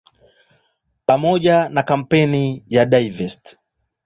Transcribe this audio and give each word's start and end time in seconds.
Pamoja 1.05 1.69
na 1.69 1.83
kampeni 1.83 2.63
ya 2.69 2.85
"Divest! 2.85 3.57